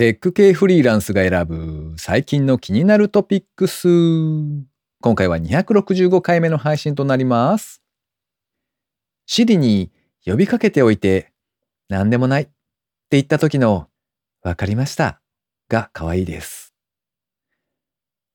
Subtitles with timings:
[0.00, 3.86] テック系フリーランスが選ぶ最近の気になるトピックス。
[5.02, 7.82] 今回は265回目の配信となります。
[9.26, 9.92] シリに
[10.24, 11.32] 呼びかけておいて
[11.90, 12.52] 何でもないって
[13.10, 13.88] 言った時の
[14.42, 15.20] わかりました
[15.68, 16.72] が可愛いです。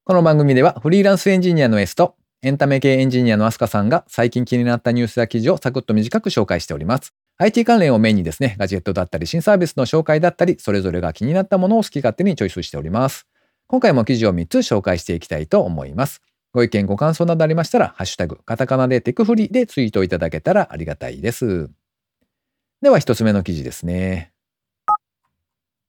[0.03, 7.15] この番組ではフリーランスエンジニアの S とエンタメ系エンジニアのアスカさんが最近気になったニュースや記事をサクッと短く紹介しております。
[7.37, 13.27] IT 関連をメインにですね、ガジェットだったり新サービスの紹介だったり、それぞれが気になったものを好き勝手にチョイスしております。
[13.67, 16.21] 今回も記事を3つ紹介していきたいと思います。
[16.53, 21.69] ご意見、ご感想などありましたら、ハッシュタグ、カタカナでテクフリでツイートいただけたらありがたいです。
[22.81, 24.31] では1つ目の記事ですね。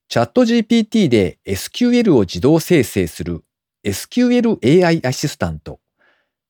[0.08, 3.44] チャット GPT で SQL を自動生成する
[3.84, 5.78] SQL AI アシスタント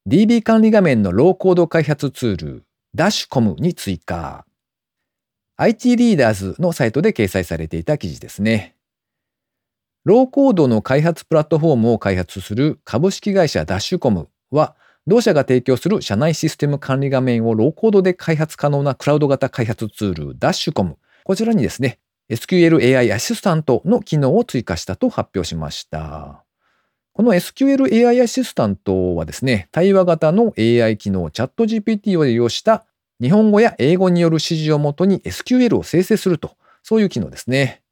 [0.09, 4.46] DB 管理画面のローコード開発ツールダッシュコムに追加
[5.59, 8.74] IT リーダーズのサイトで掲載されていた記事ですね。
[10.05, 14.76] ローコードの開発プラットフォームを開発する株式会社ダッシュコムは
[15.07, 21.98] 同社が提供する社内システム管理画面をローコードで開発可能なクラウド型開発ツールダッシュコムこちらにですね
[22.29, 26.45] SQL AI アシスタントの機能を追加したと発表しました。
[27.13, 32.85] この SQL AI アシスタントはですね、対話型の AI 機能チャット GPT を利用した
[33.21, 37.83] 日本語や英語による指示をもとに SQL を生成すると、そういう機能ですね。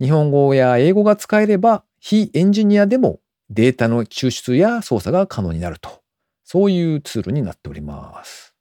[0.00, 6.02] 日本語や英語が使えれば、非エンジニアでもデータの抽出や操作が可能になると、
[6.44, 8.54] そういうツールになっております。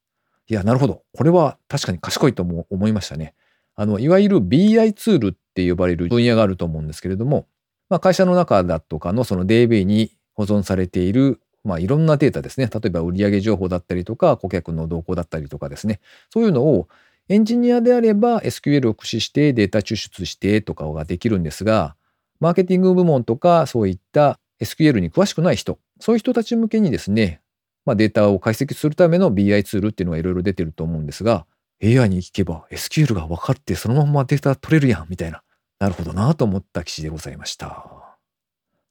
[0.47, 1.03] いや、なるほど。
[1.14, 3.34] これは確かに賢いとも思いましたね。
[3.75, 7.47] あの、いわゆる BI ツールって呼ばれる分野があると思うんですけれども、
[7.89, 12.67] まあ、会社の中だとかのその DB に保存されている、まあ、いろんなデータですね。
[12.67, 15.99] 例えば売上情報だったりとか、顧客の動向だったりとかですね。
[16.31, 16.87] そういうのを
[17.29, 21.95] エンジニアであれば SQL を駆使してデータ抽出してとかができるんですが、
[22.39, 27.41] マーケティング部門とかそういった SQL に詳しくない人、そういう人たち向けにですね、
[27.85, 31.45] まあ、データを解析するための BI ツールっていうのがいろいろ出てると思うんですが、
[31.83, 35.41] AI に聞けば SQL が分かってそのままデータ取れるやんみたいな。
[35.79, 38.00] なるほどなと思った記事でございました。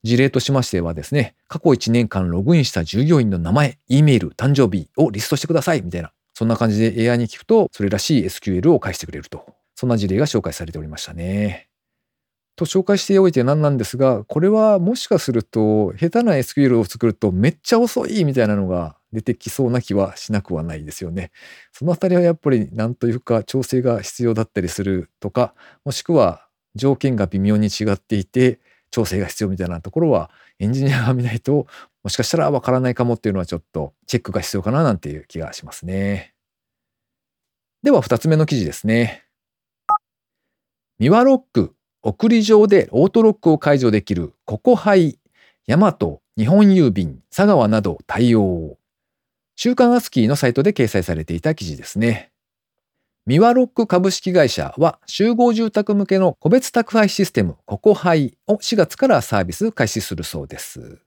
[0.03, 9.45] 事例としましてはですね、過去1年間ログインした従業員の名前、E メール、誕生日をリストしてくださいみたいな、そんな感じで AI に聞くと、それらしい SQL を返してくれると。
[9.75, 11.69] そんな事例が紹介されておりましたね。
[12.57, 21.31] と紹介しておいて何なんですが、これはもしかすると、下手な SQL を作るとめっちゃ遅いみたいなのが出てきそうな気はしなくはないですよね。
[21.73, 28.61] そのあたりはやっぱり何というか調整が必要だったりするとか、もしくは条件が微妙に違っていて
[28.91, 31.67] 調整が必要みたいなところはエンジニアが見ないと
[32.03, 36.35] もしかしたらわからないかもっていうのはちょっとチェックが必要かななんていう気がしますね。
[37.83, 39.25] では2つ目の記事ですね。
[40.99, 45.19] ミワロック送り状でオートロックを解除できるココハイ、
[45.67, 48.79] ヤマト、日本郵便、佐川など対応。
[49.57, 52.31] 週刊アスキーのサイトで掲載されていた記事ですね。
[53.31, 60.99] ミワロック株式会社は集合住宅向けの個別宅配システムココハイを4月からサービス開始するそうです。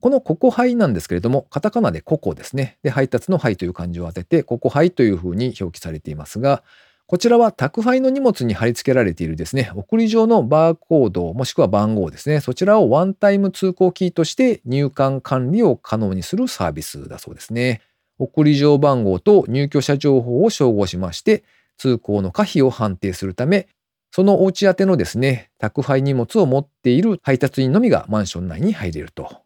[0.00, 2.78] このココハイなんですけれども、カタカナでココですね。
[2.84, 6.62] で、配達のハイという漢字を当てて、ココハイというふうに表記されていますが、
[7.08, 17.80] こちらは宅配の荷物に貼り付けられているですね、送り状のバーコードもしくは番号ですね、そちらをワンタイム通行キーとして入管管理を可能にするサービスだそうですね。
[18.18, 21.44] 送り状番号と入居者情報を照合しまして、
[21.76, 23.68] 通行の可否を判定するため、
[24.10, 29.42] そのお家宛てのですね、宅配荷物を持っている配達員のみがマンション内に入れると。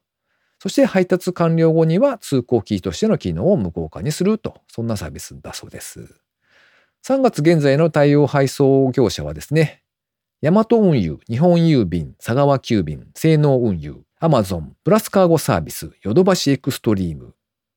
[0.60, 6.20] そして配達完了後には通行キーとしての機能を無効化にすると、そんなサービスだそうです。
[7.04, 9.82] 3月現在の対応配送業者はですね、
[10.42, 17.34] ヤマト運輸、日本郵便、佐川急便、西農運輸、アマゾン、プラスカーゴサービス、ヨドバシエクストリーム、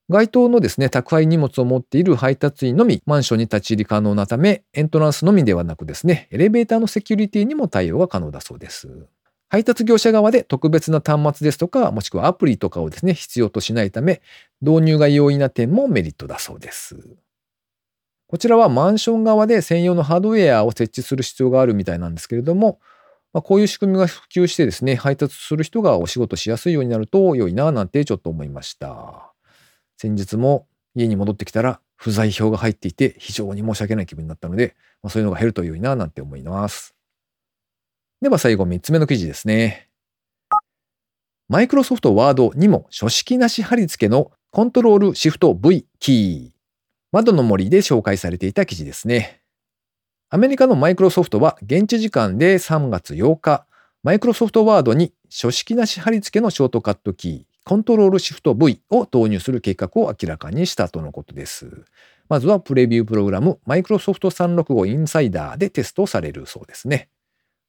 [0.10, 9.08] 該当のですね、宅配荷物を持っている配達員のみマンションに立ち入り可能なため、エントランスのみではなくですね、エレベーターのセキュリティにも対応が可能だそうです。
[9.50, 14.22] 配達業者側で特別な端末ですとか、もしくはアプリとかをですね、必要としないため、
[14.62, 16.98] 導入が容易な点もメリットだそうです。
[18.28, 22.80] こちらはマンション側で専用のハードウェアを設置する必要があるみたいなんですけれども、
[23.32, 29.33] まあ、こういう仕組みが普及してですね、配達する人がお仕事しやすいようになると良いな、なんてちょっと思いました。
[29.98, 36.96] 先日も家に戻ってきたら不在票が入っていて非常に申し訳ない気分になったので、まあ、そういうのが減ると良いななんて思います。
[38.22, 39.90] では最後3つ目の記事ですね。
[41.50, 46.54] マイクロソフトワードにも書式なし貼り付けのコントロールシフト V キー。
[47.12, 49.42] 窓の森で紹介されていた記事ですね。
[50.30, 53.68] アメリカのマイクロソフトは現地時間で3月8日、
[54.02, 61.86] マイクロソフトワードに書式なし貼り付けのショートカットキー、コントロールシフト V を導入する計画を明らかにしたとのことです。
[62.28, 67.10] まずはプレビュープログラムマイクロソフト365インサイダーでテストされるそうですね。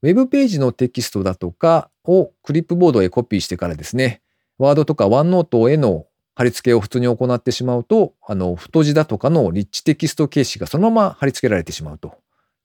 [0.02, 4.20] ウェブページのテキストだとかをクリップボードへコピーしてからですね、
[4.58, 12.16] ワードとかワンノートへの貼り付けを普通に行ってしまうと、あの、太字だとかのリッチテキスト形式がそのまま貼り付けられてしまうと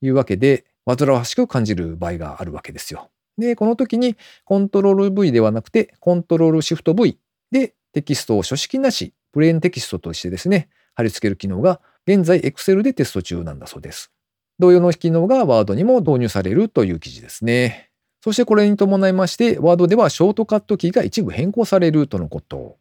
[0.02, 3.10] いうわけで、煩わしく感じる場合があるわけですよ。
[3.40, 4.16] で、この時に
[4.46, 7.18] コントロール V ではなくて、コントロールシフト V
[7.52, 14.12] でテキストを書式なし、プレーンテキストとしてですね、貼り付ける機能が現在 Excel でテスト中なんだそうです。
[14.60, 17.90] 同様の機能が Word にも導入されるという記事ですね。
[18.22, 22.78] そしてこれに伴いまして、Word ではショートカットキーが一部変更されるとのこと。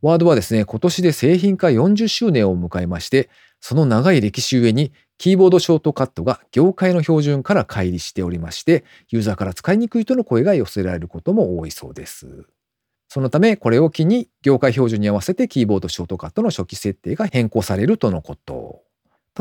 [0.00, 3.28] ワードはですね、今年で製品化40周年を迎えまして、
[3.60, 12.46] その長い歴史ゆえに、キーボードショートカットが業界の標準から乖離しておりまして、ユーザーから使いにくいとの声が寄せられることも多いそうです。
[13.08, 18.82] そのため、これを機に業界標準に合わせてキーボードショートカットの初期設定が変更されるとのこと。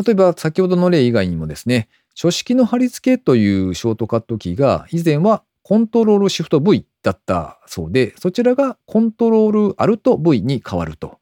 [0.04, 11.20] 例えば、先ほどの例以外にもですね、書式の貼り付けというショートカットキーが以前はコントロールシフト V だったそうで、そちらがコントロールアルト V に変わると。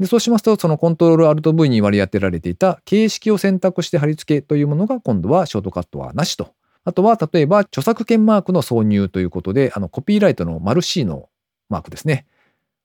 [0.00, 6.54] でそうしますと、そのコントロールアルト V に割り当てられていた形式を選択して貼り付けというものが今度はショートカットはなしと。
[6.84, 11.28] あとは、例えば著作権マークの挿入ということで、あのコピーライトの丸 C の
[11.68, 12.24] マークですね。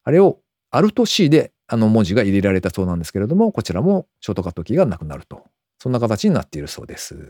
[0.04, 0.40] あれを
[0.72, 5.46] アルト C であの文字が入れられたそうなんですけれども、こちらもショートカットキーがなくなると。
[5.80, 7.30] そんな形になっているそうです。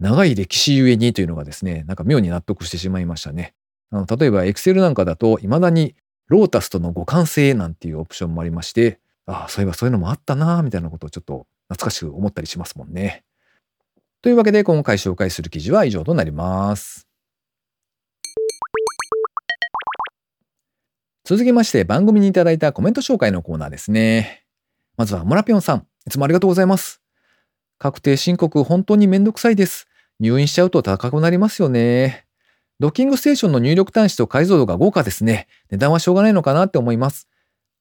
[0.00, 3.54] 長い歴史ゆえにというのがですね、なんか妙に納得してしまいましたね。
[3.92, 5.94] あの例えば Excel なんかだと、未だに
[6.32, 13.22] ロータスとの互換性なんていうオプションもありまして、ああ、そういえばそういうのもあったなみたいなことをちょっと懐かしく思ったりしますもんね。
[14.22, 17.06] というわけで今回紹介する記事は以上となります。
[21.24, 24.44] 続きまして番組にいただいたコメント紹介のコーナーですね。
[24.96, 27.02] まずはモラピョンさん、いつもありがとうございます。
[27.78, 29.86] 確定申告本当にめんどくさいです。
[30.18, 32.26] 入院しちゃうと高くなりますよね。
[32.82, 35.46] ドッキングステーションの入力端子と解像度が豪華ですね。
[35.70, 37.28] 値段はしょうがないのかなって思います。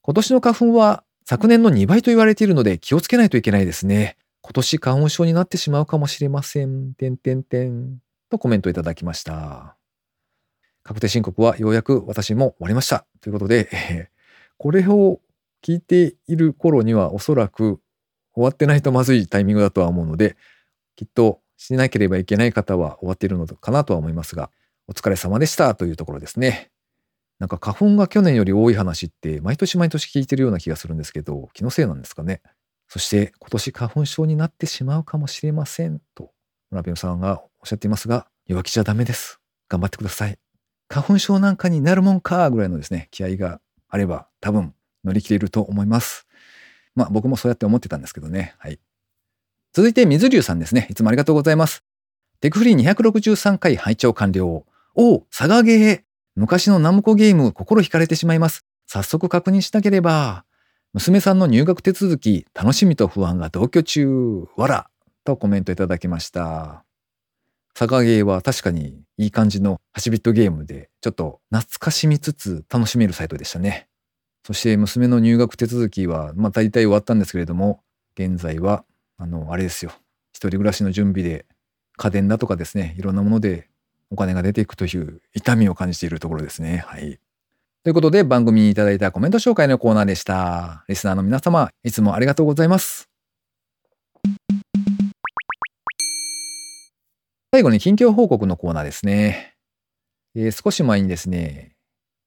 [0.04, 4.16] 今年の花粉は昨年の2倍と言われているので気をつけないといけないですね。
[4.44, 6.94] 今年花粉症になってしまうかもしれません。
[6.94, 7.98] てんてんてん。
[8.30, 9.76] とコメントいただきました。
[10.84, 13.08] 確定申告はようやく私も終わりました。
[13.22, 14.10] ということで、え
[14.60, 15.20] これを
[15.64, 17.80] 聞いている頃にはおそらく
[18.36, 20.38] 終わってないとまずいタイミングだとは思うので、
[20.96, 24.52] きっとしなければいけない方は終わっているのかなとは思いますが、
[24.88, 26.72] お疲れ様でしたというところですね。
[27.40, 32.42] なんか花粉が去年より多い話って毎年毎年聞いてるような気がするんですけど、気のせいなんですかね。
[32.88, 36.32] そして今年花粉症になってしまうかもしれませんと、
[36.70, 39.40] 村ビオさんがおっしゃっていますが、弱気じゃダメです。
[39.70, 40.38] 頑張ってください。
[40.90, 46.28] 花粉症なんかになるもんかぐらいのですね、気合があれば多分乗り切れると思います。
[46.94, 48.56] まあ僕もそうやって思ってたんですけどね。
[48.60, 48.80] はい。
[49.74, 50.88] 続いて水流さんですね。
[50.90, 51.84] いつもありがとうございます。
[52.42, 54.66] テクフリー263回拝聴完了。
[54.94, 56.02] おお、サガゲー。
[56.36, 58.66] 昔のナムコゲーム、心惹かれてしまいます。
[58.88, 60.44] 早速確認しなければ。
[60.94, 64.48] 娘さんの入学手続き、楽しみと不安が同居中。
[64.58, 64.90] わら。
[65.24, 66.84] とコメントいただきました。
[67.74, 73.88] サガゲーは確かにいい感じの8ビットゲームで、ちょっと懐かしみつつ楽しめるサイトでしたね。
[74.46, 77.82] そして娘の入学手続きは、まあ大体終わったんですけれども、
[78.16, 78.84] 現在は
[79.18, 79.92] あの、あれですよ。
[80.34, 81.46] 一人暮らしの準備で、
[81.96, 83.70] 家電だとかですね、いろんなもので
[84.12, 86.84] お金が出ていくという痛みを感じているところですね。
[86.86, 87.20] はい。
[87.84, 90.84] ということで番組にいただいたコメント紹介のコーナーでした。
[90.88, 93.10] リスナーの皆様、いつもありがとうございます。
[97.54, 99.56] 最後に近況報告のコーナーですね。
[100.36, 101.76] えー、少し前にですね、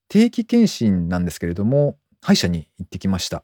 [0.09, 3.43] 定期検診なんですけれども、歯医者に行ってきました。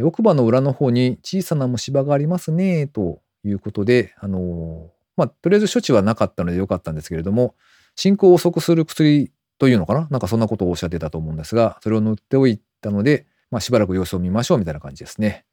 [0.00, 7.54] 奥歯の裏の方に小さな虫歯がありますね、ということで、あのまあ、とりあえず処置はなかったのでよかったんですけれども、
[7.96, 10.08] 進行を遅くする薬というのかな？
[10.10, 15.44] なんかそんなことをおっしゃってたと思うんですが、それを塗っておいたので、まあ、しばらく様子を見ましょうみたいな感じですね。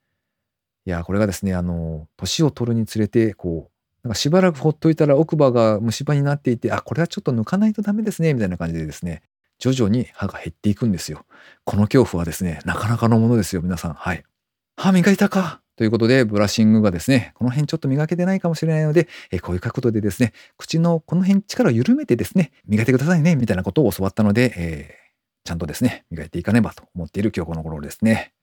[0.86, 9.22] いや、これがですね、あの、年を取るにつれて、こう、なんかしばらくほっといたら奥歯が虫歯になっていて、あ、これはちょっと抜かないとダメですね、みたいな感じでですね、
[9.60, 11.26] 徐々に歯が減っていくんですよ。
[11.66, 13.94] この恐怖はですね、なかなかのものですよ、皆さん。
[13.94, 14.24] はい。
[14.78, 15.62] 歯磨いたか？
[15.80, 28.34] ということで、ブラッシングがですね、この辺ちょっと磨けてないかもしれないので、えこういう角度でですね、口のこの辺力を緩めてですね、磨いてくださいね、みたいなことを教わったので、えー、ちゃんとですね、磨いていかねばと思っている今日この頃ですね。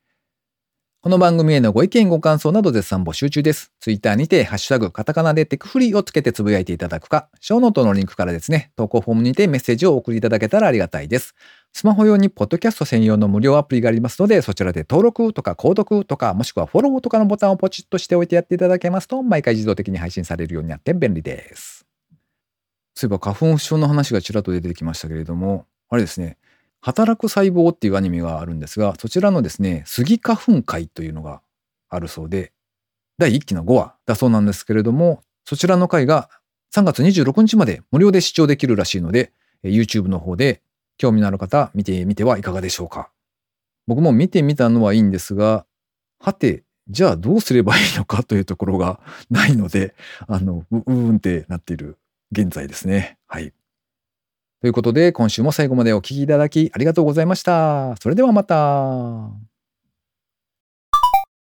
[1.07, 3.71] この番組へのご意見ご感想など絶賛募集中です。
[3.79, 11.37] ツイッターにて、ハッシュタグ、カタカナでテクフリーをつけてつぶやいていただくか、ショーノートのリンクからですね、投稿フォームにてメッセージをお送りいただけたらありがたいです。
[11.73, 21.87] スマホ用にポッドキャスト専用の無料アプリがありますので、そちらで登録とか購読とか、もしくはフォローとかのボタンをポチッとしておいてやっていただけますと、毎回自動的に配信されるようになって便利です。
[22.97, 26.37] そういえば花粉症の話がちらっと出てきましたけれども、あれですね、
[26.87, 31.43] 働く細胞っていうアニメがあるんですが、そちらのですね、スギ花粉会というのが
[31.89, 32.53] あるそうで、
[33.19, 36.31] 第1期の5話だそうなんですけれども、そちらの回が
[36.73, 39.33] 3月26日まで無料で視聴できるらしいので、
[39.65, 40.63] YouTube の方で
[40.97, 43.11] 興味のある方見てみてはいかがでしょうか。
[43.89, 45.67] 僕も見てみたのはいいんですが、
[46.21, 49.97] はて、じゃあどうすればいいのかというところがないので、
[50.29, 51.99] あの、うーんってなっている
[52.31, 53.19] 現在ですね。
[53.27, 53.53] はい。
[54.61, 57.95] ということで、今週も最後までお聴きいただきありがとうございました。
[58.01, 59.56] それではまた。